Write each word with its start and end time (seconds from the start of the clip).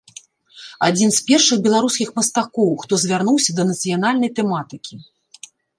Адзін 0.87 1.09
з 1.17 1.21
першых 1.27 1.57
беларускіх 1.67 2.09
мастакоў, 2.17 2.71
хто 2.85 2.93
звярнуўся 3.05 3.51
да 3.61 3.71
нацыянальнай 3.73 4.29
тэматыкі. 4.43 4.95